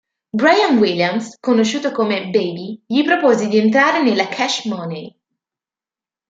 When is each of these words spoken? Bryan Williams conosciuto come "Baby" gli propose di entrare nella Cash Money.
Bryan 0.33 0.79
Williams 0.79 1.37
conosciuto 1.39 1.91
come 1.91 2.31
"Baby" 2.31 2.81
gli 2.87 3.03
propose 3.03 3.47
di 3.47 3.59
entrare 3.59 4.01
nella 4.01 4.27
Cash 4.27 4.63
Money. 4.65 5.15